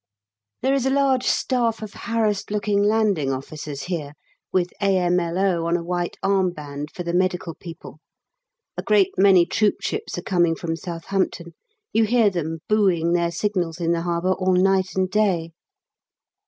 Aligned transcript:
There 0.63 0.73
is 0.73 0.87
a 0.87 0.89
large 0.89 1.25
staff 1.25 1.83
of 1.83 1.93
harassed 1.93 2.49
looking 2.49 2.81
landing 2.81 3.31
officers 3.31 3.83
here, 3.83 4.13
with 4.51 4.73
A.M.L.O. 4.81 5.63
on 5.67 5.77
a 5.77 5.83
white 5.83 6.17
armband 6.23 6.89
for 6.91 7.03
the 7.03 7.13
medical 7.13 7.53
people; 7.53 7.99
a 8.75 8.81
great 8.81 9.11
many 9.15 9.45
troopships 9.45 10.17
are 10.17 10.23
coming 10.23 10.55
from 10.55 10.75
Southampton; 10.75 11.53
you 11.93 12.05
hear 12.05 12.31
them 12.31 12.61
booing 12.67 13.13
their 13.13 13.29
signals 13.29 13.79
in 13.79 13.91
the 13.91 14.01
harbour 14.01 14.33
all 14.33 14.53
night 14.53 14.95
and 14.95 15.11
day. 15.11 15.51